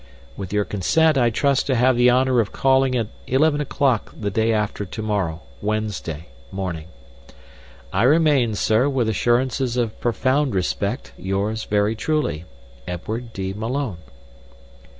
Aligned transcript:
With 0.35 0.51
your 0.51 0.65
consent, 0.65 1.15
I 1.15 1.29
trust 1.29 1.67
to 1.67 1.75
have 1.75 1.95
the 1.95 2.09
honor 2.09 2.39
of 2.39 2.51
calling 2.51 2.95
at 2.97 3.09
eleven 3.27 3.61
o'clock 3.61 4.11
the 4.19 4.31
day 4.31 4.51
after 4.51 4.83
to 4.83 5.01
morrow 5.03 5.41
(Wednesday) 5.61 6.29
morning. 6.51 6.87
"I 7.93 8.01
remain, 8.01 8.55
Sir, 8.55 8.89
with 8.89 9.07
assurances 9.07 9.77
of 9.77 10.01
profound 10.01 10.55
respect, 10.55 11.13
yours 11.19 11.65
very 11.65 11.95
truly, 11.95 12.45
EDWARD 12.87 13.31
D. 13.31 13.53
MALONE." 13.53 13.97